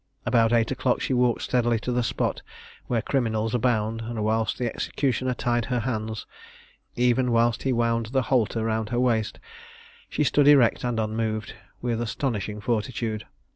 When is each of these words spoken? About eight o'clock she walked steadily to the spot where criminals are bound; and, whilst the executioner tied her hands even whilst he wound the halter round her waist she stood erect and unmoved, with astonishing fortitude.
About 0.25 0.51
eight 0.51 0.71
o'clock 0.71 0.99
she 0.99 1.13
walked 1.13 1.43
steadily 1.43 1.77
to 1.81 1.91
the 1.91 2.01
spot 2.01 2.41
where 2.87 3.03
criminals 3.03 3.53
are 3.53 3.59
bound; 3.59 4.01
and, 4.01 4.23
whilst 4.23 4.57
the 4.57 4.65
executioner 4.65 5.35
tied 5.35 5.65
her 5.65 5.81
hands 5.81 6.25
even 6.95 7.31
whilst 7.31 7.61
he 7.61 7.71
wound 7.71 8.07
the 8.07 8.23
halter 8.23 8.65
round 8.65 8.89
her 8.89 8.99
waist 8.99 9.39
she 10.09 10.23
stood 10.23 10.47
erect 10.47 10.83
and 10.83 10.99
unmoved, 10.99 11.53
with 11.83 12.01
astonishing 12.01 12.59
fortitude. 12.59 13.27